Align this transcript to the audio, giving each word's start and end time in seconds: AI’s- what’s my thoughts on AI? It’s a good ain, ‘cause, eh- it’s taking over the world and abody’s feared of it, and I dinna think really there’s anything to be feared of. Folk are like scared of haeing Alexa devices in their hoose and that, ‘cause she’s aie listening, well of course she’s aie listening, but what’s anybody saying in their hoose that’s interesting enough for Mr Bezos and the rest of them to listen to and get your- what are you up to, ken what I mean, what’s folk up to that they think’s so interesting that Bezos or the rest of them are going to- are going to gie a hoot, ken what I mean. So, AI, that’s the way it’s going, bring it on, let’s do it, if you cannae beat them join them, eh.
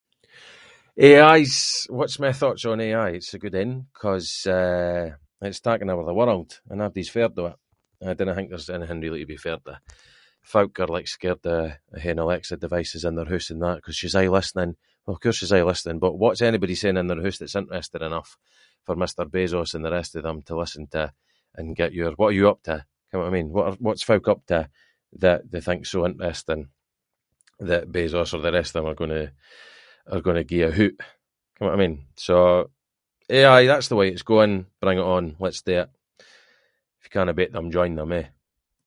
AI’s- 1.13 1.85
what’s 1.97 2.17
my 2.25 2.31
thoughts 2.39 2.63
on 2.71 2.81
AI? 2.87 3.09
It’s 3.19 3.33
a 3.33 3.39
good 3.43 3.55
ain, 3.63 3.73
‘cause, 4.01 4.29
eh- 4.59 5.11
it’s 5.49 5.59
taking 5.67 5.89
over 5.93 6.03
the 6.07 6.13
world 6.21 6.49
and 6.69 6.81
abody’s 6.85 7.09
feared 7.15 7.37
of 7.39 7.49
it, 7.51 7.57
and 8.01 8.09
I 8.09 8.13
dinna 8.15 8.35
think 8.37 8.47
really 8.51 8.61
there’s 8.63 8.75
anything 8.77 9.01
to 9.01 9.25
be 9.31 9.37
feared 9.45 9.65
of. 9.73 9.77
Folk 10.53 10.73
are 10.83 10.87
like 10.95 11.07
scared 11.15 11.45
of 11.53 11.61
haeing 12.03 12.19
Alexa 12.23 12.55
devices 12.65 13.05
in 13.07 13.15
their 13.17 13.31
hoose 13.33 13.51
and 13.53 13.61
that, 13.65 13.79
‘cause 13.83 13.95
she’s 13.99 14.15
aie 14.19 14.29
listening, 14.37 14.71
well 15.05 15.15
of 15.15 15.21
course 15.21 15.37
she’s 15.39 15.53
aie 15.55 15.63
listening, 15.71 15.99
but 16.03 16.17
what’s 16.21 16.41
anybody 16.49 16.75
saying 16.77 16.97
in 16.99 17.07
their 17.09 17.21
hoose 17.23 17.39
that’s 17.39 17.55
interesting 17.61 18.01
enough 18.09 18.31
for 18.85 18.95
Mr 19.01 19.23
Bezos 19.33 19.71
and 19.75 19.85
the 19.85 19.91
rest 19.97 20.13
of 20.15 20.23
them 20.25 20.39
to 20.43 20.57
listen 20.61 20.85
to 20.95 21.03
and 21.57 21.75
get 21.81 21.93
your- 21.97 22.13
what 22.19 22.29
are 22.31 22.39
you 22.39 22.47
up 22.51 22.61
to, 22.67 22.77
ken 23.11 23.19
what 23.19 23.29
I 23.29 23.31
mean, 23.35 23.49
what’s 23.85 24.03
folk 24.09 24.25
up 24.33 24.41
to 24.51 24.59
that 25.23 25.41
they 25.51 25.61
think’s 25.65 25.89
so 25.93 25.99
interesting 26.11 26.61
that 27.69 27.91
Bezos 27.95 28.31
or 28.35 28.39
the 28.43 28.51
rest 28.57 28.71
of 28.75 28.83
them 28.83 28.91
are 28.91 28.95
going 29.03 29.11
to- 29.21 29.33
are 30.13 30.21
going 30.25 30.35
to 30.35 30.43
gie 30.51 30.63
a 30.63 30.71
hoot, 30.77 30.97
ken 31.53 31.63
what 31.67 31.73
I 31.73 31.77
mean. 31.83 31.95
So, 32.27 32.35
AI, 33.37 33.61
that’s 33.67 33.87
the 33.89 33.95
way 33.99 34.07
it’s 34.11 34.23
going, 34.33 34.53
bring 34.81 34.97
it 35.01 35.11
on, 35.15 35.25
let’s 35.43 35.61
do 35.67 35.73
it, 35.83 35.89
if 36.97 37.03
you 37.05 37.11
cannae 37.15 37.35
beat 37.39 37.51
them 37.55 37.69
join 37.77 37.93
them, 37.95 38.11
eh. 38.19 38.27